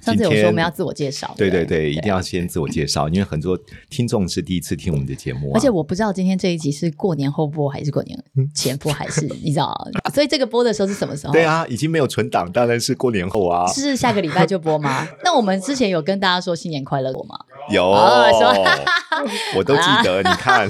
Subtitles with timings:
[0.00, 3.58] 上次有说我们要自我介绍，对对对，一定要先自我介绍，因为很多
[3.90, 8.18] 听众是第一次听我们的节目，而且我不知道今天这一集是过年后播还是过年
[8.54, 11.32] 前播，还是你知道， 所以这个播的时候是什么时候？
[11.32, 13.66] 对啊，已经没有存档，当然是过年后啊。
[13.72, 15.06] 是下个礼拜就播吗？
[15.24, 17.38] 那我们之前有跟大家说新年快乐过吗？
[17.70, 17.84] 有，
[19.56, 20.22] 我都记得。
[20.22, 20.68] 你看，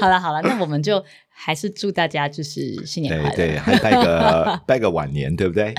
[0.00, 1.02] 好了好了，那我们就。
[1.38, 5.72] 还是祝大家就是新年快乐，对，对，还拜个拜个晚年，对不对？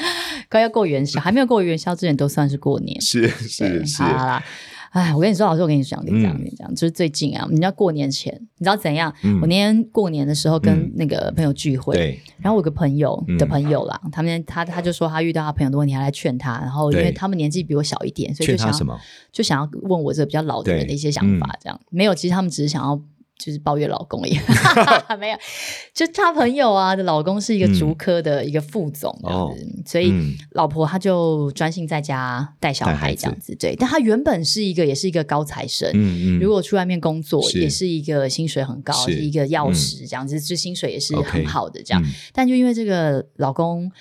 [0.49, 4.03] 快要过元宵， 还没有过元宵之前都算是过年，是是是。
[4.03, 4.43] 好啦，
[4.91, 9.13] 哎，我跟你说，老师，我跟你讲，跟你讲，跟你讲，就是最近啊，你知道过年前，你知道怎样？
[9.23, 18.99] 嗯、我那天过年的时候跟那个朋友聚会，然后我有个朋友的朋友啦，嗯、他们他他就说他遇到他朋友的问题，还来劝他，然后因为他们年纪比我小一点，所以就想要
[19.31, 22.99] 就想要问我这个比较老的人的一些想法，这样、嗯、没有，其实他们只是想要。
[23.37, 24.43] 就是抱怨老公一样，
[25.19, 25.37] 没有，
[25.93, 30.11] 就他朋友啊的老公是一个竹科的一个副总这样子，嗯、所以
[30.51, 33.55] 老婆她就专心在家带小孩这样子。
[33.55, 42.03] 对，但她原本是一个也是一个高材生，嗯嗯，如果去外面工作是也是一个薪水很高，是一个药师这样子，就薪水也是很好的这样。
[42.33, 43.91] 但就因为这个老公。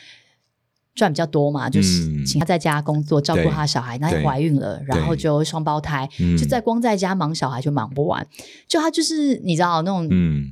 [0.96, 6.08] 赚比较多嘛，就是请他在家工作，嗯、照顾他小孩，那也怀孕了，然后就双胞胎，
[6.38, 8.26] 就在光在家忙小孩就忙不完，
[8.66, 10.50] 就他就是你知道那种，嗯，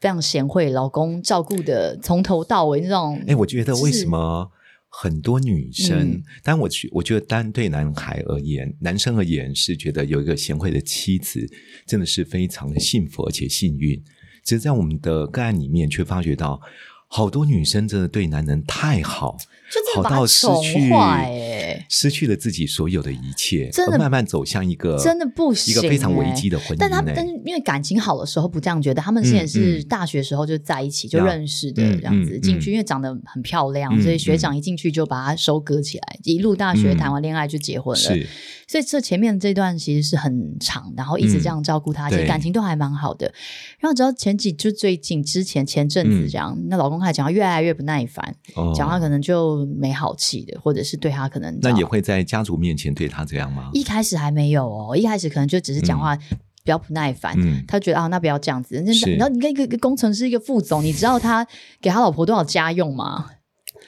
[0.00, 3.20] 非常贤惠，老公照顾的从头到尾那种。
[3.26, 4.48] 哎，我觉得为什么
[4.88, 11.44] 很多女生，嗯、但我觉我觉得单对男孩而言，男生而言是觉得有一个贤惠的妻子，
[11.84, 14.00] 真的是非常的幸福而且幸运。
[14.44, 16.60] 只是在我们的个案里面，却发觉到。
[17.08, 19.36] 好多女生真的对男人太好，
[19.94, 20.90] 好到失去，
[21.88, 26.76] 失去了自己所有的一切，真的慢慢走向一个真的不行，一个非常危机的婚姻。
[26.78, 38.26] 但他们但因为感情好的时候不这样觉得，他们现在是大学时候就在一起就认识的这样子进去，因为长得很漂亮，所以学长一进去就把他收割起来，一路大学谈完恋爱就结婚了。
[38.66, 43.32] 所以这前面这段其实是很长，然后一直这样照顾他，其实感情都还蛮好的。
[43.80, 46.98] 然后直到前几就最近之前前阵子这样，那老公。
[46.98, 48.34] 他讲话越来越不耐烦，
[48.74, 53.70] 讲话可能就没好气的，或者是对他可能那也会在家族面前对他这样吗？
[53.72, 56.24] 一开始还没有哦，一开始可能就只是讲话比
[56.64, 57.34] 较不耐烦。
[57.38, 58.82] 嗯、他觉得啊，那不要这样子。
[58.86, 61.46] 那是然后你跟一个工程师，一个副总，你知道他
[61.80, 63.30] 给他老婆多少家用吗？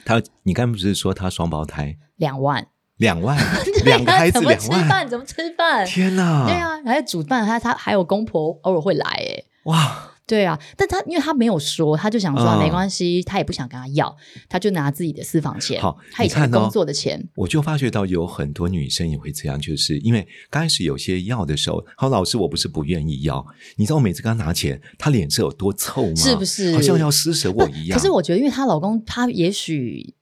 [0.05, 2.67] 他，你刚不是说他双胞胎两万？
[2.97, 3.35] 两万，
[3.83, 5.09] 两个孩子怎么吃饭？
[5.09, 5.83] 怎么吃饭？
[5.87, 6.45] 天哪！
[6.45, 10.10] 对啊，还要煮饭，他他还有公婆偶尔会来，哎，哇！
[10.31, 14.15] 对啊，但他因为他没有说，他就想说没关系，他也不想跟他要，
[14.47, 17.21] 他就拿自己的私房钱，好，他以前工作的钱。
[17.35, 26.15] 我就发觉到有很多女生也会这样，就是因为刚开始有些要的时候，好，老师我不是不愿意要，你知道我每次跟他拿钱，他脸色有多臭吗？
[26.15, 26.73] 是不是？
[26.73, 27.99] 好像要施舍我一样。
[27.99, 30.15] 可是我觉得，因为她老公他也许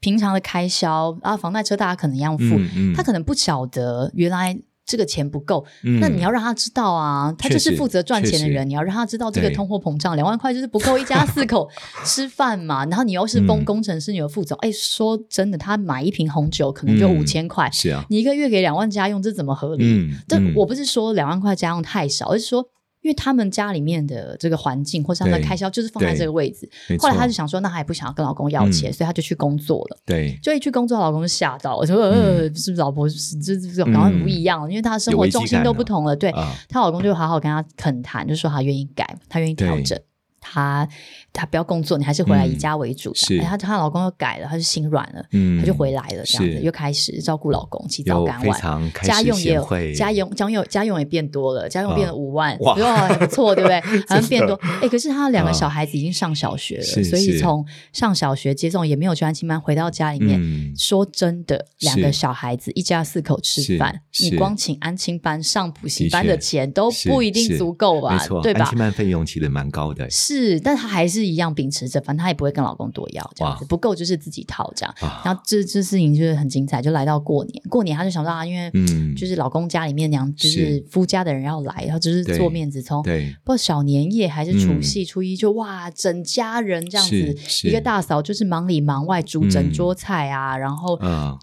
[0.00, 2.60] 平常的开销啊，房贷车大家可能要付，
[2.96, 4.58] 他可能不晓得原来。
[4.86, 11.68] 这个钱不够，嗯、那你要让他知道啊，他就是负责赚钱的人，你要让他知道这个通货膨胀，两万块就是不够一家四口
[12.04, 12.84] 吃饭嘛。
[12.90, 19.84] 然后你又是工工程师，你又副总，哎、嗯，说真的，他买一瓶红酒可能就五千块，是啊，你一个月给两万家用，这怎么合理？
[19.84, 22.68] 嗯，这我不是说两万块家用太少，而是说。
[23.04, 26.66] 因为他们家里面的这个环境，或是他们的开销，就是放在这个位置。
[26.98, 29.98] 后来他就想说，那她也不想要跟老公要钱，所以他就去工作了。
[30.06, 34.66] 对，就一去工作，老公就吓到，我说：“呃，是不是老婆是这这好像不一样？
[34.70, 36.32] 因为他生活重心都不同了。”对，
[36.66, 40.00] 她老公就好好跟他恳谈，就说他愿意改，他愿意调整。
[40.44, 40.86] 她
[41.32, 43.14] 她不要工作，你还是回来以家为主。
[43.14, 52.74] 是，她她老公又改了，她就心软了，嗯，她就回来了，这样子又开始照顾老公，起早赶晚，家用也有，家用家用家用也变多了，家用变了五万，哇，
[53.08, 53.80] 还不错，对不对？
[54.06, 60.38] 好像变多，哎，可是她两个小孩子已经上小学了，所以从上小学接送也没有去安亲班，回到家里面，
[60.76, 68.18] 说真的，两个小孩子一家四口吃饭，你光请安亲班上补习班的钱都不一定足够吧？
[68.42, 68.64] 对吧？
[68.64, 70.08] 安亲班费用其实蛮高的。
[70.10, 74.94] 是，但她还是一样秉持着，反正她也不会跟老公多要这样子，不够就是自己掏这样。
[75.24, 78.70] 然后这这事情就是很精彩，就来到过年，过年她就想到啊，因为
[79.14, 83.02] 就是老公家里面娘就是夫家的人要来，然后就是做面子，从
[83.44, 87.36] 不小年夜还是除夕初一，就哇，整家人这样子，
[87.68, 90.98] 一个大嫂就是忙里忙外煮整桌菜啊，然后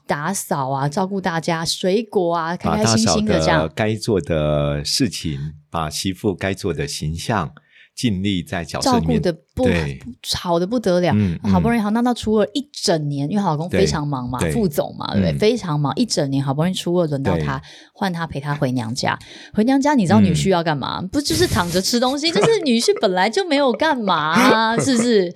[0.07, 7.51] 打扫啊，照顾大家，水果啊，开开心心的这样，该做的事情，把媳妇该做的形象。
[8.01, 9.67] 尽力在角色里面照顾的不
[10.35, 11.13] 好的不得了，
[11.43, 15.31] 好不容易好，那到初二一整年，因为老公非常忙嘛，副总嘛，对不对？
[15.33, 17.61] 嗯、非常忙，一整年好不容易初二轮到他，
[17.93, 19.15] 换他陪他回娘家。
[19.53, 20.97] 回娘家，你知道女婿要干嘛？
[20.99, 22.31] 嗯、不就是躺着吃东西？
[22.31, 25.31] 就是 女婿本来就没有干嘛、啊，是不是？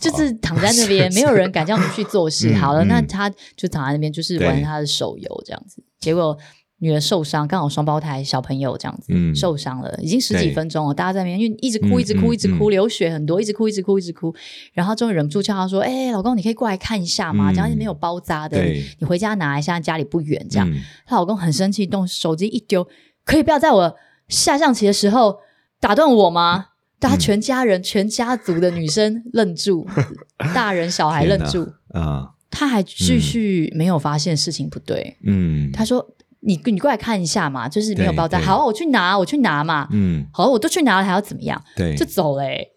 [0.00, 2.54] 就是躺在那边，没有人敢叫女婿做事。
[2.54, 5.84] 嗯、好了，那他就躺在那边，就是玩他的手游这样子。
[6.00, 6.34] 结果。
[6.78, 10.92] 女儿受伤，刚好双胞胎小朋友这样子、嗯、受伤了，已经十几分钟了。
[10.92, 14.34] 大家在那边，因为一直哭，一直哭，一直哭，流血很多，一直哭，一直哭，一直哭。
[14.74, 17.50] 然后终于忍不住叫他说：“哎、欸，老公，你可以过来看一下吗？
[17.50, 18.62] 这样没有包扎的，
[18.98, 20.70] 你回家拿一下，家里不远。”这样，
[21.06, 22.86] 她、嗯、老公很生气，动手机一丢，
[23.24, 23.96] 可以不要在我
[24.28, 25.38] 下象棋的时候
[25.80, 26.66] 打断我吗？
[26.98, 29.86] 大家全家人、嗯、全家族的女生愣住，
[30.54, 32.32] 大人小孩愣住啊！
[32.50, 35.16] 他还继续没有发现事情不对。
[35.24, 36.12] 嗯，他说。
[36.46, 38.40] 你你过来看一下嘛，就是没有包扎。
[38.40, 39.88] 好，我去拿，我去拿嘛。
[39.90, 41.60] 嗯，好，我都去拿了，还要怎么样？
[41.74, 42.70] 对，就走嘞。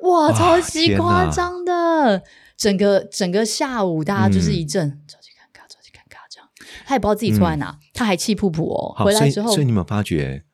[0.00, 2.22] 哇，超级夸张的，
[2.56, 6.48] 整个整个下午大家就是一阵着急尴尬，着急尴尬这样。
[6.86, 8.94] 他也不知道自己错在哪，他还气噗噗哦。
[9.04, 10.44] 回来之后，所以你有没有发觉，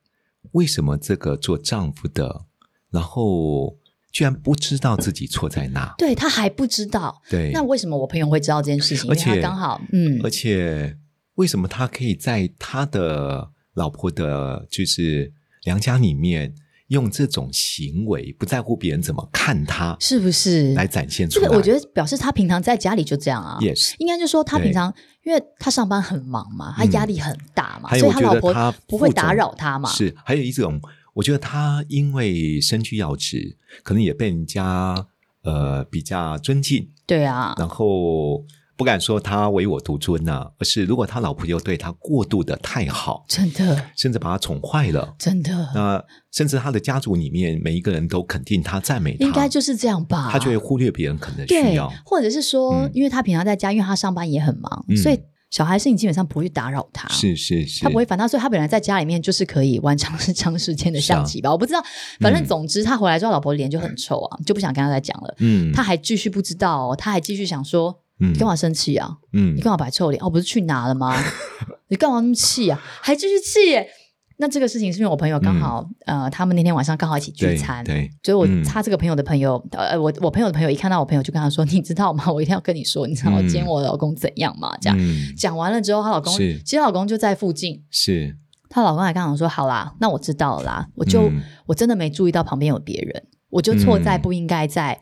[0.53, 2.47] 为什么这个做丈夫的，
[2.91, 3.77] 然后
[4.11, 5.95] 居然不知道自己错在哪？
[5.97, 7.23] 对，他还不知道。
[7.31, 9.09] 对，那为什么我朋友会知道这件事情？
[9.09, 10.97] 而且他刚好，嗯，而且。
[11.37, 15.33] 为什么他可以在他的老婆的，就是
[15.65, 16.55] 娘家里面
[16.89, 21.45] 用这种行为，不在乎别人怎么看他，是不是来展现出来？
[21.45, 23.59] 这个我觉得表示他平常在家里就这样啊。
[23.61, 24.95] Yes，应该就是说他平常，
[25.25, 29.89] 因为他上班很忙嘛，他压力很大嘛，所以他老婆不会打扰他嘛。
[29.89, 30.81] 是，还有一种，
[31.15, 35.07] 我觉得他因为身居要职，可能也被人家
[35.43, 36.91] 呃比较尊敬。
[37.07, 38.45] 对啊，然后。
[38.77, 50.29] 不敢说他唯我独尊呐、啊，而是如果他老婆又对他过度的太好，真的，甚至把他宠坏了，真的，那甚至他的家族里面每一个人都肯定他、赞美他，应该就是这样吧？
[50.33, 55.21] 他就会忽略别人可能需要，或者是说，嗯、因为他平常在家，因为他上班也很忙，嗯、所以
[55.51, 61.51] 小孩事情基本上不会去打扰他，是是是，他不会烦他，所以他本来在家里面就是可以玩长长时间的象棋吧？
[61.51, 61.85] 啊、我不知道，
[62.19, 65.33] 反正总之他回来之后，老婆脸就很臭啊，嗯、就不想跟他再讲了。
[65.39, 68.01] 嗯，他还继续不知道、哦，他还继续想说。
[68.21, 69.11] 嗯、你干嘛生气啊？
[69.33, 70.23] 嗯，你干嘛摆臭脸？
[70.23, 71.15] 哦，不是去拿了吗？
[71.89, 72.81] 你干嘛那么气啊？
[73.01, 73.89] 还继续气耶？
[74.37, 77.85] 那这个事情是因为我朋友刚好，嗯、呃，他们那天晚上刚好一起聚餐，
[78.21, 82.31] 所以我、嗯、他这个朋友的朋友，呃，我我朋友的朋友一看到我朋友就跟他说：“你知道吗？
[82.33, 88.37] 我一定要跟你说，你知道我今天我老公怎样吗？”这样、嗯、讲完了之后，她老公其实老公就在附近，是
[88.69, 95.01] 她老公还刚好说：“好啦，那我知道了啦，我就、嗯、我真的没注意到旁边有别人，我就错在不应该在。”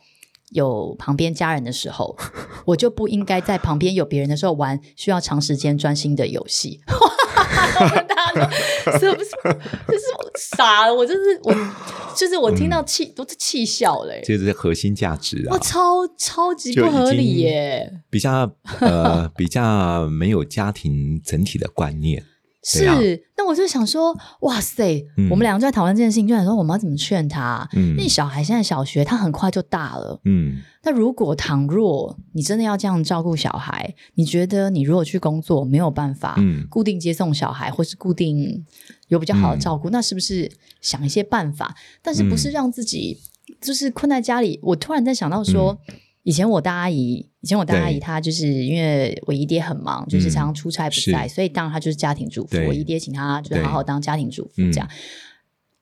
[0.53, 2.17] 有旁边家人的时候，
[2.67, 6.81] 我就不应该在旁边有别人的时候玩需要长时间专心的游戏。
[8.09, 8.51] 大家
[8.99, 9.31] 是不是？
[9.89, 10.05] 就是
[10.57, 11.55] 傻了，我就是我，
[12.15, 14.23] 就是我听到气、嗯、都是气笑嘞。
[14.25, 15.53] 这是核心价值啊！
[15.53, 17.93] 我，超超级不合理耶！
[18.11, 18.51] 比较
[18.81, 22.25] 呃，比较没有家庭整体的观念。
[22.65, 22.97] 是，啊、
[23.37, 27.69] 那我就想说，哇塞，嗯、我们两个就在讨论这件事情，就想说我们要怎么劝他？
[27.73, 30.21] 嗯，因为小孩现在小学，他很快就大了。
[30.25, 38.65] 嗯，那如果倘若你真的要这样照顾小孩，你觉得你如果去工作没有办法，嗯，固定接送小孩，或是固定
[39.09, 40.49] 有比较好的照顾，嗯、那是不是
[40.81, 41.75] 想一些办法？
[42.01, 43.19] 但是不是让自己
[43.61, 44.61] 就是困在家里？
[44.63, 45.77] 我突然在想到说。
[46.25, 52.57] 嗯以前我大阿姨，以前我大阿姨她就是因为我姨爹很忙，就是常常出差不在，所以当然她就是家庭主妇。
[52.69, 54.89] 我姨爹请她就是好好当家庭主妇这样。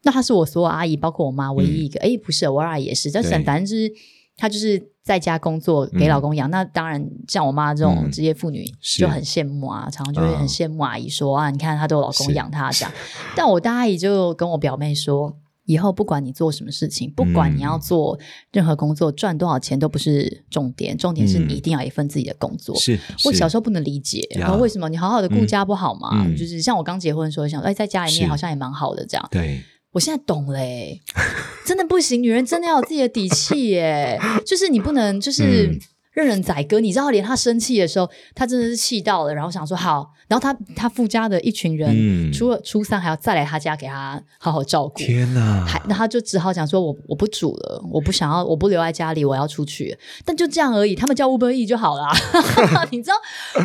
[0.03, 2.01] 那她是我所有阿姨，包括我妈唯一一个。
[2.01, 3.11] 哎，不是，我二阿姨也是。
[3.11, 3.93] 但是反正就是
[4.35, 6.51] 她就是在家工作给老公养。
[6.51, 8.65] 那当然像我妈这种职业妇女
[8.99, 12.91] 就很羡慕啊，常常就会很羡慕阿姨说啊，你看她都有老公养她这样。
[13.37, 15.37] 但我大阿姨就跟我表妹说。
[15.71, 18.19] 以后不管你做什么事情，不管你要做
[18.53, 22.75] 任何工作，赚多少钱都不是重点，重点是你一定要一份自己的工作。
[22.77, 26.27] 是，我小时候不能理解，然后为什么你好好的顾家不好吗？
[26.37, 29.29] 就是像我刚结婚的时候想，哎，在家里面好像也蛮好的这样。
[29.31, 29.63] 对，
[29.93, 31.01] 我现在懂嘞，
[31.65, 34.19] 真的不行，女人真的要有自己的底气耶。
[34.45, 35.71] 就是你不能，就是
[36.13, 36.81] 任人宰割。
[36.81, 44.99] 你知道，连他生气的时候，他真的是气到了，然后想说好，然后他他夫家的一群人，嗯、除了初三还要再来他家给他好好照顾。
[44.99, 45.65] 天哪！
[45.65, 49.97] 还那他就只好讲说，我我不煮了，我不想要，我不留在家里，我要出去。
[50.25, 52.07] 但就这样而已，他们叫 Uber Eats 就好了。
[52.91, 53.15] 你知道，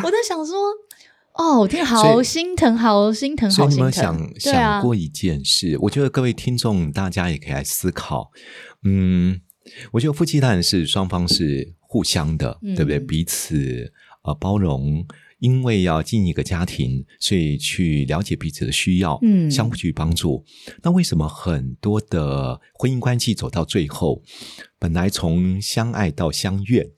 [0.02, 0.56] 我在想说。
[1.38, 3.70] 哦，我听好心疼，好心疼，好心疼。
[3.70, 5.76] 所以你们想、啊、想过一件事？
[5.82, 8.30] 我觉得各位听众，大家也可以来思考。
[8.84, 9.38] 嗯，
[9.92, 12.98] 我觉得夫妻当然是双方是互相的，嗯、对不对？
[13.00, 13.92] 彼此
[14.22, 15.06] 呃包容，
[15.38, 20.44] 因为要经营一个家庭，所以去了解彼此的需要，嗯，相互去帮助。
[20.82, 24.22] 那为什么很多的婚姻关系走到最后，
[24.78, 26.90] 本来从相爱到相怨，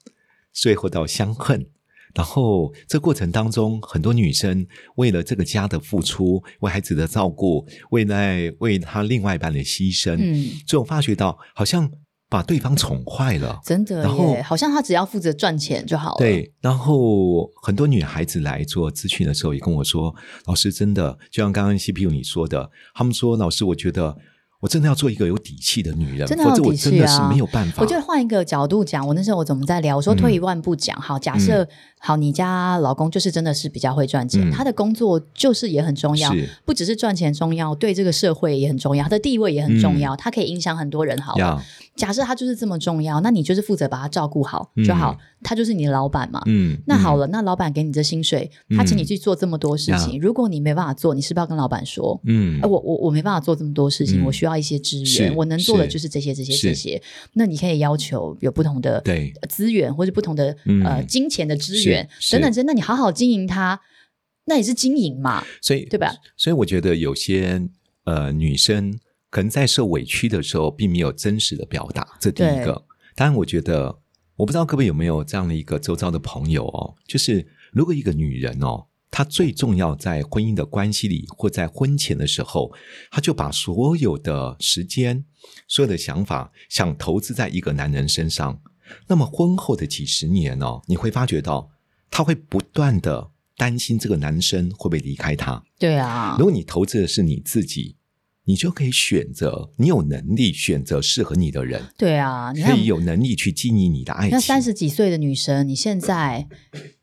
[0.53, 1.67] 最后到相恨？
[2.15, 8.17] 然后，这过程当中，很多女生为了这个家的付出，为孩子的照顾，为了
[8.59, 11.89] 为他另外一半的牺牲，嗯，最后发觉到好像
[12.29, 16.17] 把对方宠坏了，真的，然后好像他只要负责赚钱就好了。
[16.19, 20.15] 对，然后很多女孩子来做咨询的时候，也跟我说
[20.47, 24.17] ：“老师，真的，就像刚刚 CPU 你说的，他们说，老师，我觉得。”
[24.61, 27.81] 我真的要做一个有底气的女人，真的有底气啊，否则我真的是没有办法。
[27.81, 29.95] 我觉得换一个角度讲，我那时候我怎么在聊？
[29.95, 31.69] 我说退一万步讲，好，假设、嗯、
[32.01, 41.17] 好，你家老公就是真的是比较会赚钱，嗯、他的工作就是也很重要，不只是赚钱重要，对这个社会也很重要，他的地位也很重要，嗯、他可以影响很多人。
[41.23, 41.63] 好了，
[41.99, 45.13] 假设他就是这么重要，那你就是负责把他照顾好就好。
[45.19, 57.01] 嗯他就是你的老板嘛，嗯，那好了，嗯、那老板给你这薪水，他请你去做这么多事情，嗯、如果你没办法做，你是不是要跟老板说，嗯，我我我没办法做这么多事情，嗯、我需要一些资源，我能做的就是这些这些这些，
[57.35, 59.33] 那你可以要求有不同的对。
[59.49, 63.81] 资源或者不同的呃金钱的资源等等，真的，你好好经营它，
[64.47, 66.13] 那也是经营嘛，所以对吧？
[66.37, 67.63] 所以我觉得有些
[68.07, 68.99] 呃女生
[69.31, 72.85] 可能在受委屈的时候，并没有真实的表达，这第一个。
[73.15, 73.99] 当然，我觉得。
[74.39, 82.73] 我不知道各位有没有这样的一个周遭的朋友哦，就是如果一个女人哦，她最重要在婚姻的关系里，或在婚前的时候，
[83.11, 85.25] 她就把所有的时间、
[85.67, 88.61] 所有的想法想投资在一个男人身上，
[89.09, 91.69] 那么婚后的几十年哦，你会发觉到，
[92.09, 95.61] 她会不断的担心这个男生会不会离开她。
[95.81, 97.97] 对啊，如果你投资的是你自己。
[98.49, 101.83] 你就可以选择，你有能力选择适合你的人。
[101.99, 104.31] 对啊，你可以有能力去经营你的爱情。
[104.31, 106.49] 那三十几岁的女生，你现在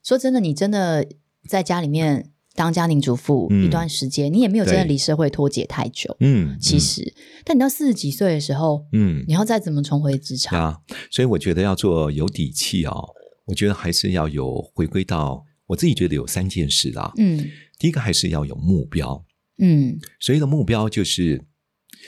[0.03, 1.07] 说真的，你真的
[1.47, 6.17] 在家里面当家庭主妇一段时间，嗯、你也没有真的离社会脱节太久。
[6.19, 7.13] 嗯，其实，嗯、
[7.45, 10.59] 但你到四十几岁的时候，嗯，你要再怎么重回职场？
[10.59, 10.79] 啊，
[11.11, 13.09] 所以我觉得要做有底气哦。
[13.45, 17.11] 我觉得还是要有回归到我自己觉得有三件事啦。
[17.17, 17.37] 嗯，
[17.77, 19.23] 第一个还是要有目标。
[19.57, 21.45] 嗯，所以的目标就是，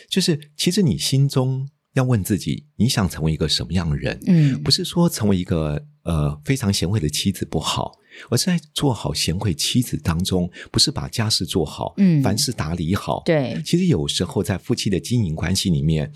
[0.10, 4.20] 就是其实你心中要问自己，你想成为一个什么样的人？
[4.28, 7.94] 嗯，不是说成为一个呃非常贤惠的妻子不好，
[8.30, 13.24] 而是在做好贤惠妻子当中，不是把家事做好，嗯，凡事打理好。
[13.26, 16.12] 对，其实有时候在夫妻的经营关系里面，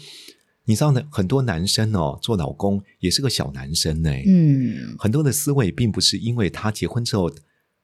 [0.66, 4.12] 你知道呢，很多男生哦，做老公也是个小男生呢。
[4.26, 7.32] 嗯，很多的思维并不是因为他结婚之后。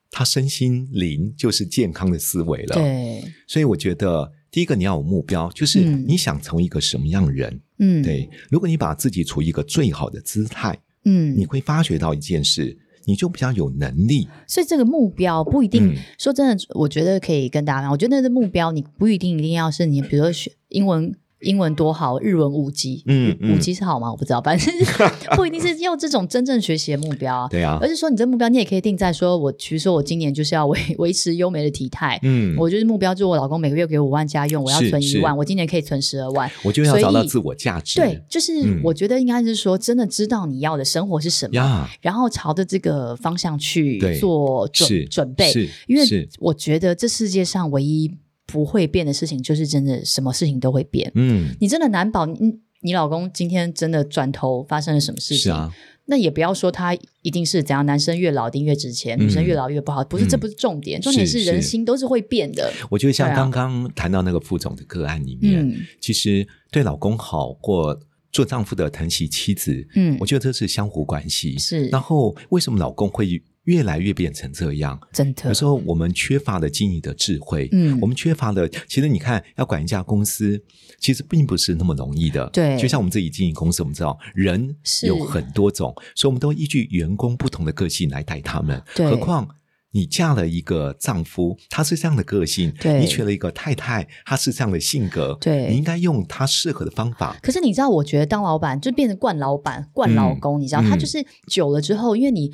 [0.09, 8.29] 他身心灵就是健康的思维了，对，所以我觉得第一个你要有目标，就是你想成为一个什么样的人，嗯，对。
[8.49, 14.27] 如果你把自己处于一个最好的姿态，嗯，你会发觉到一件事，你就比较有能力。
[14.47, 21.15] 所以这个目标不一定、嗯、说真的，我觉得可以跟大家讲，我觉得那个目标你不一定一定要是你，比如说学英文。
[21.41, 24.09] 英文多好，日文五级，嗯，五级是好吗？
[24.09, 24.73] 我不知道，反正
[25.37, 45.53] 不一定是要这种真正学习的目标啊，对啊，而是说你这目标，你也可以定在说，我比如说我今年就是要维 维持优美的体态，嗯，我就是目标，就是我老公每个月给我五万家用，我要存一万，我今年可以存十二万，我就要找到自我价值，对，就是我觉得应该是说，真的知道你要的生活是什么，然后朝着这个方向去做准准备，
[45.87, 48.11] 因为我觉得这世界上唯一。
[48.47, 51.11] 不会变的事情，就是真的什么事情都会变。
[51.13, 55.43] 嗯，你真的难保你你老公今天真的转头发生了什么事情？
[55.43, 55.71] 是啊，
[56.05, 62.71] 那也不要说他一定是怎样，男生越老一定越值钱，嗯、女生越老越不好，不是，嗯、这不是重点，重点是人心都是会变的。
[62.89, 67.99] 我觉得像刚刚谈到那个副总的个案里面，啊、其实对老公好或
[68.31, 71.57] 做丈夫的疼惜妻子，嗯，我觉得这是相互关系。
[71.57, 73.41] 是，然后为什么老公会？
[73.67, 75.49] 越来越变成这样，真的。
[75.49, 78.67] 有时候我们缺乏了经营的智慧，嗯，我们缺乏了。
[78.87, 80.61] 其实你看，要管一家公司，
[80.99, 82.49] 其实并不是那么容易的。
[82.51, 88.81] 对，就像我们自己经营公司，我们知道人有很多种，所以我们都依据员工不同的个性来带他们。
[88.95, 89.45] 对，何况
[89.91, 95.37] 你嫁了一个丈夫，他是这样的个性；对你娶了一个太太，他是这样的性格。
[95.41, 97.35] 对，你应该用他适合的方法。
[97.41, 102.49] 可是你知道，我觉得当老板就变成惯老板、惯老公，嗯、你知道，他就是久了之后，因为你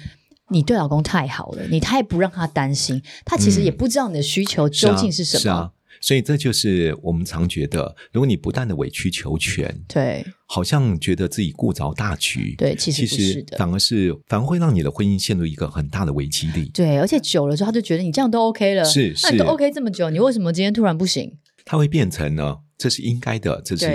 [0.49, 5.41] 你对老公太好了，你太不让他担心，他其实也不知道你的需求究竟是什么。
[5.41, 5.71] 是啊，是啊。
[6.01, 16.69] 所以这就是我们常觉得，如果你不断的委曲求全，对，好像觉得自己顾着大局，对，其实不是的，反而是反而会让你的婚姻陷入一个很大的危机里。
[16.73, 21.31] 对，而且久了之后，他就觉得你这样都 OK 了，是，是，那你都 OK 这么久，你为什么今天突然不行？
[21.63, 22.57] 他会变成呢？
[22.77, 23.85] 这是应该的，这是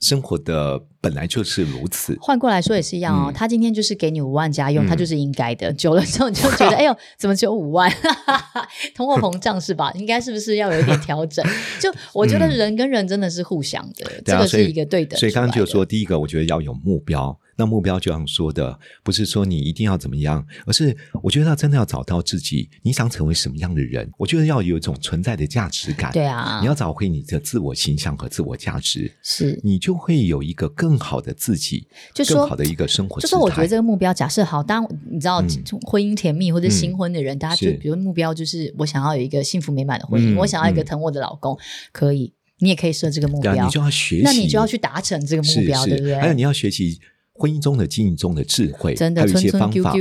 [0.00, 0.82] 生活的。
[1.04, 3.30] 本来就是如此，换过来说也是一样哦。
[3.30, 5.70] 嗯、他今天就是给你五万家用，嗯、他就是应该的。
[5.74, 7.92] 久了之后你就觉得， 哎呦，怎么只有五万？
[8.96, 9.92] 通货膨胀是吧？
[9.96, 11.44] 应该是不是要有一点调整？
[11.78, 15.20] 就我觉得人跟人真的是互相的，嗯、这个是一个对等。
[15.20, 17.38] 所以刚刚就说，第一个我觉得要有目标。
[17.56, 24.10] 那目标就像说的，不是说你一定要怎么样，而是我觉得要真的要找到自己，你想成为什么样的人？
[24.18, 26.10] 我觉得要有一种存在的价值感。
[26.12, 30.94] 对啊，你要找回你的自我形象和自我价值，是你就会有一个更。
[31.04, 33.20] 好的自己，就更好的一个生活。
[33.20, 35.48] 就是我觉得这个目标假设好，当你知道、嗯、
[35.86, 41.60] 婚姻甜蜜或者新婚的人，嗯、大家就比如目标就是我想要有一个幸福美满的婚姻，嗯、我想要一个疼我的老公，嗯、
[41.92, 46.14] 可以，你也可以设这个目标，你就要学习，那你就要去达成这个目标，对不对？
[46.14, 46.98] 还有你要学习
[47.34, 49.92] 婚姻中的经营中的智慧，真的，还有一些方法，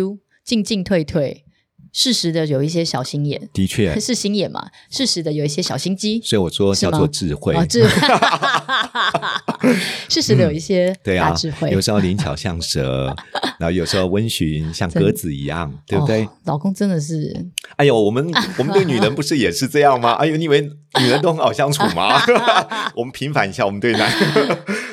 [0.45, 1.45] 进进退退。
[1.95, 4.67] 适时的有一些小心眼，的确 是心眼嘛。
[4.89, 7.53] 适时的有一些小心机，所以我说叫做智慧。
[7.53, 7.91] 哦、智慧，
[10.09, 11.67] 适时的有一些大智慧。
[11.67, 13.15] 嗯、对啊，有时候灵巧像蛇，
[13.59, 16.29] 然后有时候温驯像鸽子一样，对不对、哦？
[16.45, 20.13] 老公真的是，哎呦，我们我们对女人不是也是这样吗？
[20.13, 20.67] 哎呦，你以为
[21.01, 22.21] 女人都很好相处吗？
[22.95, 24.11] 我们平反一下，我们对男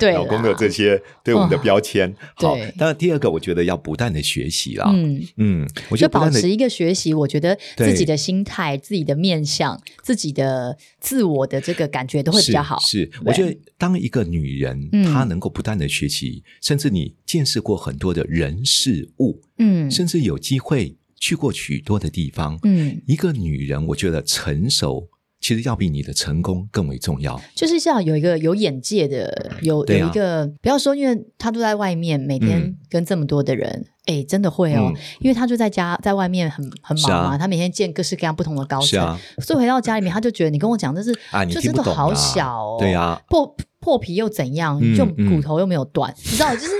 [0.00, 2.10] 对老公的这些对我们的标签。
[2.10, 4.90] 哦、好，当然第二个，我觉得要不断的学习啦。
[4.92, 6.80] 嗯嗯，我觉得保持一个学。
[6.80, 12.78] 学习，我觉得自己的心态、自己的面相、自己的自我的这个感觉都会比较好。
[12.80, 25.06] 是，我觉得当一个女人，嗯、她能够不断的学习，甚至你见识过很多的人事物，嗯，甚至有机会去过许多的地方，嗯，一个女人，我觉得成熟。
[25.50, 44.80] 其实要比你的成功更为重要，就是像有一个有眼界的，有、啊、有一个不要说，因为他都在外面，每天跟这么多的人，哎、嗯，真的会哦，嗯、因为他就在家，在外面很很忙嘛，啊、他每天见各式各样不同的高层，啊、所以回到家里面，他就觉得你跟我讲这是啊，你听不懂啊，好小哦，对呀，破破皮又怎样？
[44.94, 46.70] 就骨头又没有断，嗯嗯、你知道，就是。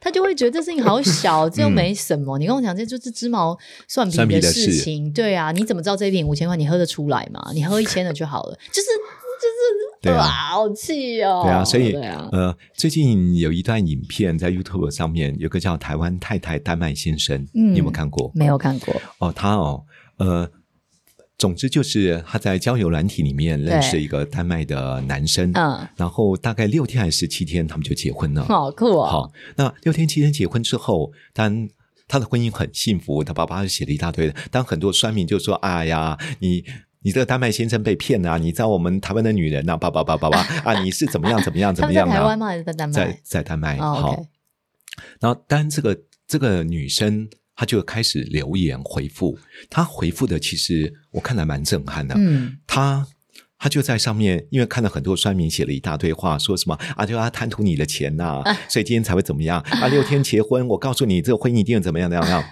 [0.00, 2.38] 他就会觉得这事情好小，这又没什么。
[2.38, 3.54] 嗯、你跟我讲，这就是芝麻
[3.86, 5.52] 蒜皮的事情，对啊？
[5.52, 7.50] 你怎么知道这一瓶五千块你喝得出来吗？
[7.54, 8.88] 你喝一千的就好了，就是
[9.40, 11.42] 就是，对啊，好气哦！
[11.44, 18.32] 对啊，所以、啊、呃，最近有一段影片在 YouTube 上面，有个叫台湾太太丹麦先生，嗯、你有没有看过？
[18.34, 19.84] 没有看过哦，他哦，
[20.16, 20.50] 呃。
[21.40, 29.06] 总之就是他在交友软体里面认识一个丹麦的男生，嗯，然后大概六天还是七天，他们就结婚了，好酷哦！
[29.06, 31.66] 好，那六天七天结婚之后，当
[32.06, 34.34] 他的婚姻很幸福，他爸爸就写了一大堆的。
[34.50, 36.62] 当很多酸民就说：“哎呀，你
[37.00, 38.36] 你这个丹麦先生被骗啊！
[38.36, 42.48] 你知道我们台湾的女人呐，叭叭叭叭叭 啊，你是怎么样怎么样怎么样啊？”在台湾吗？
[42.48, 42.92] 还是在丹麦？
[42.92, 43.78] 在在丹麦。
[43.78, 44.26] 好，
[45.20, 45.98] 然后当这个
[46.28, 47.30] 这个女生。
[47.60, 52.14] 他就开始留言回复，他回复的其实我看来蛮震撼的。
[52.16, 53.06] 嗯，他
[53.58, 59.88] 他就在上面，因为看了很多酸民写了一大堆话，说什么啊，就要贪图你的钱呐、啊，啊、所以今天才会怎么样 啊？
[59.88, 62.42] 六天结婚，我告诉你，这个婚姻一定怎么样怎么样。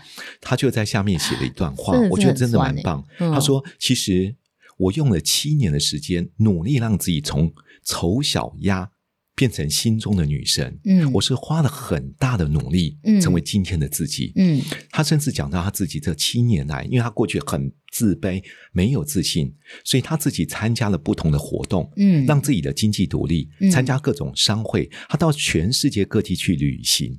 [0.42, 3.02] 他就在下面写了一段话，我觉得真的蛮棒。
[3.18, 4.36] 嗯、他说：“其实
[4.76, 7.50] 我用了七年的时间，努力让自己从
[7.82, 8.90] 丑小鸭。”
[9.38, 27.16] 变成心中的女神，嗯，我是花了很大的努力，嗯，成为今天的自己，嗯，他甚至讲到他自己这七年来，因为他过去很自卑，没有自信，所以他自己参加了不同的活动，嗯，让自己的经济独立，参加各种商会，他到全世界各地去旅行，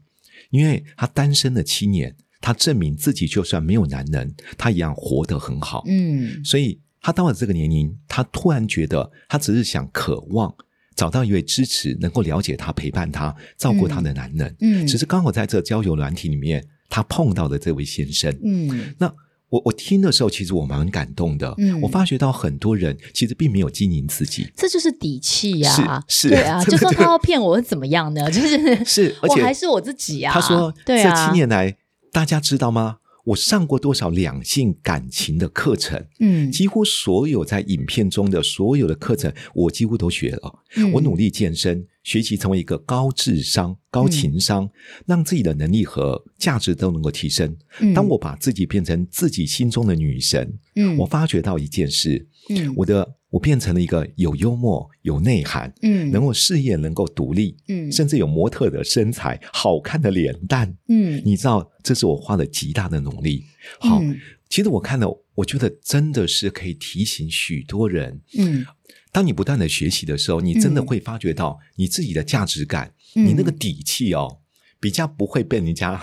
[0.49, 10.53] 因为他单身了七年，他证明自己就算没有男人，他一样活得很好，嗯，所以他到了这个年龄，他突然觉得他只是想渴望。
[10.99, 19.09] 找到一位支持、能够了解他、陪伴他、照顾他的男人，嗯，只是刚好在这交友软体里面，他碰到了这位先生，嗯，那
[19.47, 28.29] 我我听的时候，其实我蛮感动的，嗯，我发觉到很多人其实并没有经营自己，这就是底气呀，是，对啊， 就说他要骗我是怎么样呢？
[28.29, 30.33] 就是是，而且我还是我自己啊。
[30.33, 31.77] 他说，对啊，这七年来
[32.11, 32.97] 大家知道吗？
[33.25, 36.03] 我上过多少两性感情的课程？
[36.19, 40.59] 嗯，几乎所有在影片中的所有的课程，我几乎都学了。
[40.75, 44.71] 嗯、我努力健身，学习成为一个高智商、高情商，嗯、
[45.07, 47.55] 让自己的能力和价值都能够提升。
[47.81, 63.43] 嗯、当我把自己变成自己心中的女神，嗯，我发觉到一件事，嗯，我的我变成了一个有幽默、有内涵，嗯，能够事业能够独立，嗯，甚至有模特的身材、好看的脸蛋，嗯，你知道，这是我花了极大的努力。
[63.79, 64.17] 好，嗯、
[64.49, 68.65] 其实我看了，我觉得真的是可以提醒许多人，嗯，
[69.11, 74.39] 当你不断的学习的时候，你真的会发觉到你自己的价值感，嗯、你那个底气哦。
[74.81, 76.01] 比较不会被人家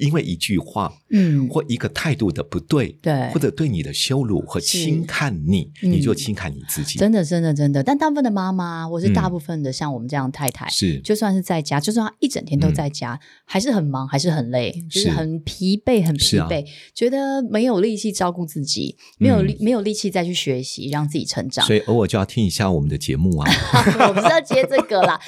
[0.00, 6.98] 因为一句话，嗯，或一个态度的不对，对，或者对你的羞辱和轻看你，你就轻看你自己。
[6.98, 7.82] 真的，真的，真的。
[7.82, 21.66] 但大部分的妈妈，或是大部分的像我们这样太太，是就算是在家，就算她一整天都在家，还是很忙，还是很累，就是很疲惫，很疲惫，觉得没有力气照顾自己，没有力，没有力气再去学习，让自己成长。
[21.66, 23.50] 所以偶尔就要听一下我们的节目啊。
[24.08, 25.20] 我不是要接这个啦。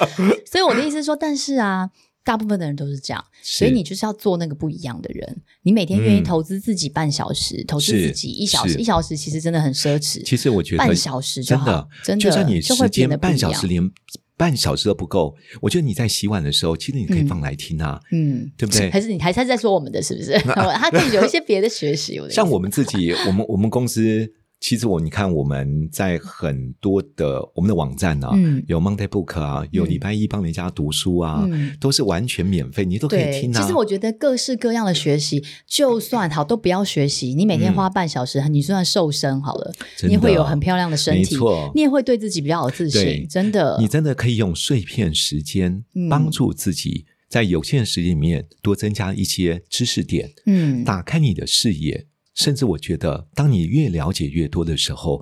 [0.45, 1.89] 所以我的意思是说，但是啊。
[2.23, 5.41] 大部分的人都是这样，所以你就是要做那个不一样的人。
[5.63, 10.23] 你每天愿意投资自己半小时，投资自己一小时，一小时其实真的很奢侈。
[10.23, 13.91] 其实我觉得半小时，真的，真的就算你时间半小时连
[14.37, 18.89] 半小时都不够，我觉得你在洗碗的时候，其实你可以放来听啊，嗯，对不对？
[18.89, 20.37] 还是你还是在说我们的是不是？
[20.47, 22.19] 他可以有一些别的学习。
[22.29, 24.31] 像我们自己，我们我们公司。
[24.63, 33.61] 其实我你看我们在很多的我们的网站啊，嗯、有 Monday Book 啊，有礼拜一帮人家读书啊，嗯、都是完全免费，你都可以听啊。
[33.61, 39.73] 其实我觉得各式各样的学习，就算好都不要学习，你每天花半小时，嗯、你就算瘦身好了，
[40.03, 43.75] 你也会有很漂亮的身体，没错，你也会对自己比较有自信，真的。
[43.81, 52.05] 你真的可以用碎片时间帮助自己，在有限时间里面多增加一些知识点，嗯，打开你的视野。
[52.35, 55.21] 甚至我觉得，当你越了解越多的时候，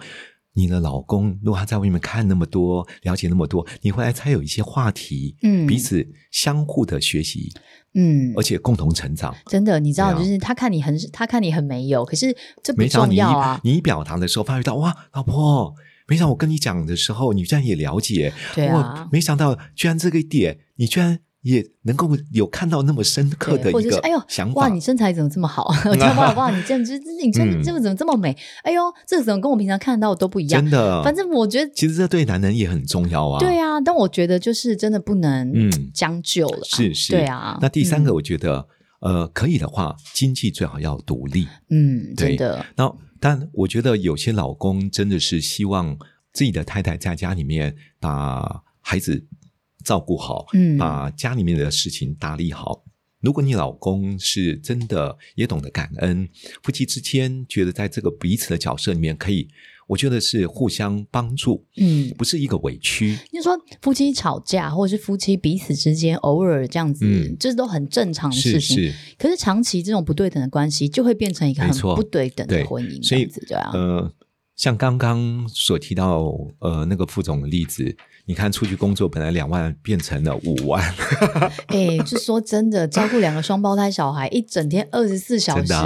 [0.54, 7.52] 你的老公如果他在外面看那么多，了解那么多，你回来才有一些话题，嗯，彼此相互的学习，
[7.94, 9.36] 嗯，而且共同成长。
[9.46, 13.62] 真的，你知道，就是他看你很，他看你很没有，可是这不重要啊。
[13.64, 15.74] 你一表达的时候，发觉到哇，老婆，
[16.08, 21.20] 没想到我跟你讲的时候，你居然也了解，对啊，没想到居然这个一点，你居然。
[21.42, 25.64] 也能够有看到那么深刻的一个哎呦想，哇，你身材怎么这么好？
[26.18, 28.36] 哇哇，你这样子，你这这个怎么这么美？
[28.64, 30.62] 哎呦，这个怎么跟我平常看到的都不一样？
[30.62, 33.40] 真的，反正我觉得，其实这对男人也很重要啊。
[33.40, 35.52] 对啊，但我觉得就是真的不能
[35.92, 36.60] 将就了。
[36.64, 37.58] 是是，对啊。
[37.60, 38.68] 那第三个，我觉得
[39.00, 41.48] 呃，可以的话，经济最好要独立。
[41.72, 42.64] 嗯，真的。
[42.76, 45.98] 那但我觉得有些老公真的是希望
[46.34, 49.26] 自己的太太在家里面把孩子。
[49.84, 52.84] 照顾好，嗯，把家里面的事情打理好。
[53.20, 56.28] 如果你老公是真的也懂得感恩，
[56.64, 59.48] 夫妻之间觉得在这个彼此的角色里面可以，
[59.88, 63.16] 我觉得是互相帮助，嗯，不是一个委屈。
[63.32, 68.76] 你说夫妻吵架，或者是夫妻彼此之间偶尔这样子，嗯，这都很正常的事情。
[68.78, 74.12] 是是，可是长期这种不对等的关系，就会变成一个很不对等的婚姻，所以对啊，呃，
[74.56, 76.24] 像刚刚所提到
[76.58, 77.96] 呃那个副总的例子。
[78.26, 80.82] 你看，出去工作本来两万变成了五万，
[81.68, 85.68] 哎、欸，就说真的，照顾两个双胞胎小孩，一整天二十四小时。
[85.68, 85.78] 真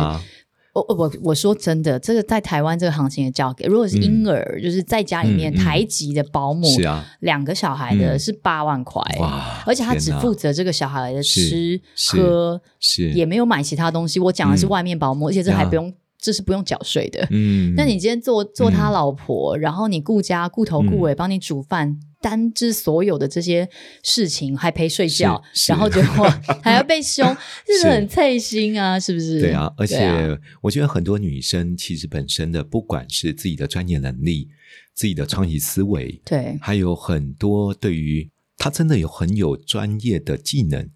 [0.73, 9.63] 我我我说真的，这个在台湾这个行情也交给，如果是婴儿，嗯、就是在家里面台籍的保姆，是啊、嗯，两个小孩的是八万块，哇！
[9.65, 11.79] 而且他只负责这个小孩的吃
[12.11, 14.19] 喝，是也没有买其他东西。
[14.19, 15.93] 我讲的是外面保姆，嗯、而且这还不用。
[16.25, 23.69] 这是不用缴税的，嗯，那你今天做做他老婆，嗯、然后你顾家顾头顾尾，帮你煮饭，担之、嗯、所有的这些
[24.01, 26.27] 事情，还陪睡觉，然后结果
[26.63, 27.23] 还要被凶，
[27.67, 28.99] 是不是很刺心啊？
[28.99, 29.39] 是不是？
[29.39, 34.49] 对啊，而且我觉得很多女生其实本身的不管是自己的专业能力、
[34.95, 40.89] 自己的创意思维，对，还有很多对于她真的有很有专业的技能。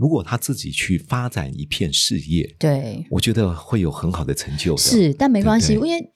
[0.00, 4.78] 如果他自己去发展一片事业，对，我觉得会有很好的成就的。
[4.78, 6.10] 是，但没关系，对对，因为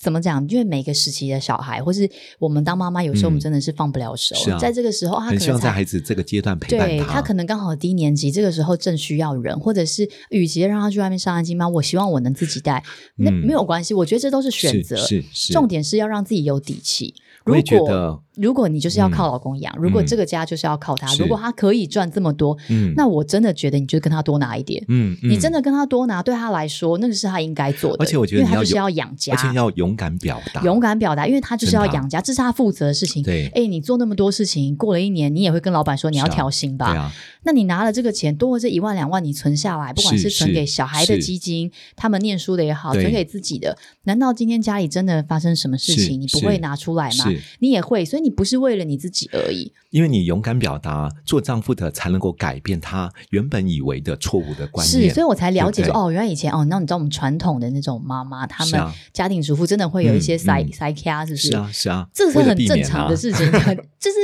[0.00, 0.48] 怎么讲？
[0.48, 4.34] 因为每个时期的小孩，或是我们当妈妈，有时候我们真的是放不了手。
[4.46, 7.04] 嗯啊、在这个时候，他可能很希望在孩子这个阶段陪伴他。
[7.04, 12.82] 对，他可能刚好低年级，这个时候正需要人，或者是与其让他去外面上安亲班，我希望我能自己带。
[13.16, 14.96] 那没有关系，我觉得这都是选择。
[14.96, 17.14] 是是，是，重点是要让自己有底气。
[17.44, 18.20] 我也觉得。
[18.36, 33.22] 如果你就是要靠老公养，嗯、如果这个家就是要靠他，嗯、如果他可以赚这么多，嗯，那我真的觉得你就跟他多拿一点，嗯，嗯你真的跟他多拿，对他来说那个是他应该做的，而且我觉得因为他就是要养家，而且要勇敢表达，勇敢表达，因为他就是要养家，这是他负责的事情。
[33.22, 36.90] 对，哎，你做那么多事情，过了一年，你也会跟老板说你要调薪吧？
[36.90, 37.12] 对啊。
[37.44, 47.31] 那你拿了这个钱，多了这一万两万，你存下来，不管是存给小孩的基金，他们念书的也好，存给自己的，难道今天家里真的发生什么事情，你不会拿出来吗？
[47.60, 55.08] 你也会，所以你不是为了你自己而已，因为你勇敢表达，做丈夫的才能够改变他原本以为的错误的观念。
[55.08, 61.48] 是，所以我才了解说，哦，原来以前哦，那你知道我们传统的那种妈妈，他们家庭主妇真的会有一些塞塞卡，是不是？
[61.48, 63.46] 是啊，是啊，这是很正常的事情。
[64.00, 64.16] 就是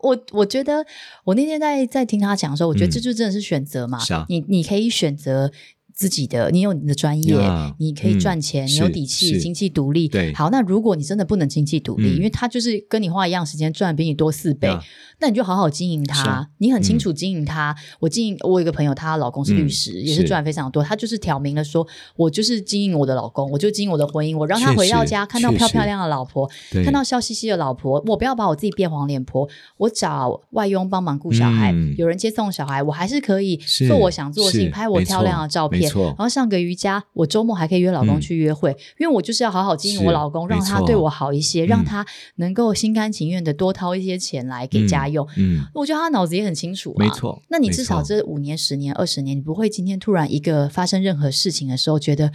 [0.00, 0.84] 我，我觉得
[1.24, 3.98] 我那天在在听他讲的时候，我觉得这就真的是选择嘛。
[3.98, 5.50] 是啊，你你可以选择。
[5.94, 10.08] 自己的，你有你的专业，yeah, 你可以赚钱，嗯、你有底气，经济独立。
[10.08, 14.68] 对，好，那如果你真的不能经济独立，嗯、因为他就是跟你花一样时间赚比你多四倍。
[15.20, 17.74] 那你就好好经营它，你很清楚经营它。
[18.00, 20.82] 我经营，我有一个朋友，她老公是律师，也是赚非常多。
[20.82, 24.36] 他就是挑明了说，我就是经营我的老公，我就经营我的婚姻。
[24.36, 26.50] 我让他回到家看到漂漂亮的老婆，
[26.84, 29.48] 看到笑嘻嘻的老婆，我不要把我自己变黄脸婆。
[29.78, 33.56] 我找外佣帮忙顾小孩，有人接送小孩，我还是可以
[33.88, 37.02] 做我想做的事情，拍我漂亮的照片，然后上个瑜伽。
[37.12, 42.04] 我周末还可以约老公去约会，因为我就是要好好经营我老公，让他对我好一些，让他
[42.36, 45.08] 能够心甘情愿的多掏一些钱来给家。
[45.08, 47.42] 用，嗯，我觉得他脑子也很清楚，没错。
[47.50, 52.32] 那你至少这五年、十年、二十年，你不会今天突然一个发生任何事情的时候，觉得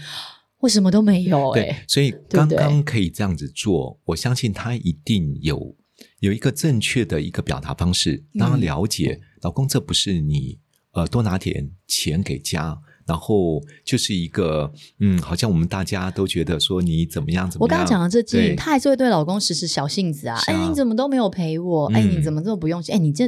[0.59, 1.62] 我什么都没有，欸。
[1.62, 5.75] 对，所以刚刚可以这样子做，我相信他一定有
[6.19, 10.59] 有一个正确的一个表达方式，让他了解，老公，这不是你
[10.93, 12.79] 呃多拿点钱给家。
[13.10, 17.63] 然后就是一个，嗯，好像我们大家都觉得说你怎么样怎么样。
[17.63, 20.39] 我刚刚讲的这句，她还是会对老公使使小性子啊。
[20.45, 21.91] 哎，你怎么都没有陪我？
[21.91, 22.93] 哎，你怎么这么不用心？
[22.93, 23.26] 哎，你这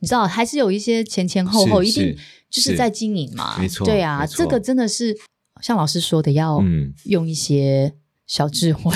[0.00, 2.14] 你知道，还是有一些前前后后，一定
[2.50, 3.58] 就是在经营嘛。
[3.58, 5.16] 没错，对啊，这个真的是
[5.62, 6.62] 像老师说的，要
[7.06, 7.94] 用一些
[8.26, 8.92] 小智慧。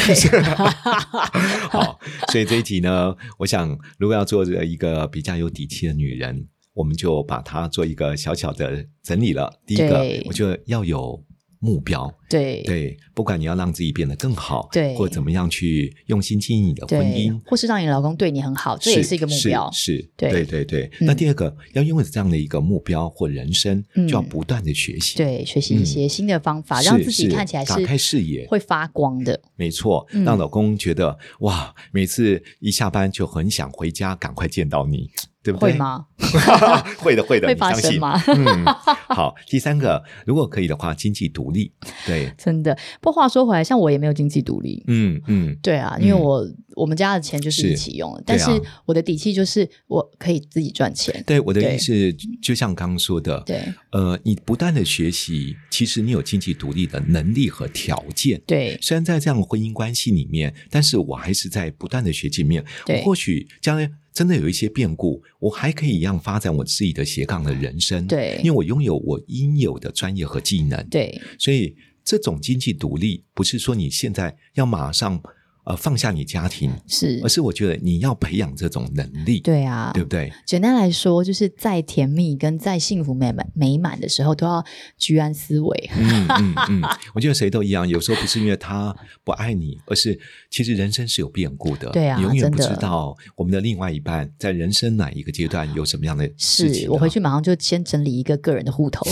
[1.73, 1.99] 好，
[2.31, 6.49] 所以这一题呢，我想如果要做一个比较有底气的女人。
[6.77, 9.51] 我们就把它做一个小小的整理了。
[9.67, 11.25] 第一个，我觉得要有
[11.59, 12.13] 目标。
[12.29, 19.71] 对对，不管你要让自己变得更好，对，或怎么样去用心经营你的婚姻，或是让你老公对你很好，这也是一个目标。
[19.71, 20.91] 是，对对对。
[21.01, 29.41] 那第二个，要拥有这样的一个目标或人生，就要不断的学习，对，学习一些新的方法，让自己看起来是打开视野、会发光的。
[29.57, 35.11] 没错，让老公觉得哇，每次一下班就很想回家，赶快见到你。
[35.47, 35.71] 对不对？
[35.71, 36.05] 会吗？
[36.99, 38.21] 会的，会的，会发生吗？
[38.27, 38.65] 嗯，
[39.07, 39.33] 好。
[39.47, 41.71] 第三个，如果可以的话，经济独立。
[42.05, 42.77] 对，真的。
[43.01, 44.83] 不过话说回来，像我也没有经济独立。
[44.87, 48.51] 嗯嗯，对啊，因为我我们家的钱就是一起用，但是
[48.85, 51.23] 我的底气就是我可以自己赚钱。
[51.27, 58.41] 对，我的意思就像刚刚说的，对，呃，你不断的学习，其实你有经济独立的能力和条件。
[58.47, 62.65] 对，虽然在这样的婚姻关系里面，但是我还是在不断的学习里面。
[62.85, 63.91] 对，或许将来。
[64.17, 68.07] 真的有一些变故，我还可以一样发展我自己的斜杠的人生。
[68.07, 70.83] 对，因为我拥有我应有的专业和技能。
[70.89, 71.77] 对，所以
[72.07, 75.23] 这种经济独立，不是说你现在要马上。
[75.67, 80.33] 呃，放下你家庭是，而是我觉得你要培养这种能力，对啊，对不对？
[80.45, 84.65] 简单来说，就是再甜蜜跟再幸福美满美满的时候，都要
[84.97, 85.91] 居安思危。
[85.99, 86.83] 嗯嗯嗯，
[87.15, 90.17] 我觉得谁都一样，有时候不是因为他不爱你，而是
[90.49, 96.89] 其实人生是有变故的，对啊，永远不知道我们的另外一半在人生哪一个阶段有什么样的事情。
[96.89, 99.05] 我回去马上就先整理一个个人的户头，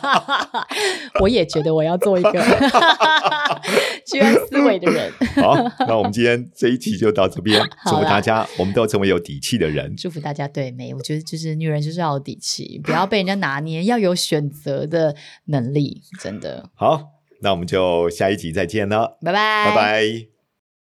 [1.22, 2.32] 我也觉得我要做一个
[4.04, 5.10] 居安思危的人。
[5.36, 5.69] 好。
[5.86, 9.94] 那我们今天这一集就到这边， 祝福大家，我们都成为有底气的人。
[9.96, 15.14] 祝福大家，对美，我觉得就是女人就是要有底气，不要被人家拿捏，要有选择的
[15.46, 16.70] 能力，真的。
[16.74, 17.04] 好，
[17.42, 20.39] 那我们就下一集再见了，拜拜，拜拜。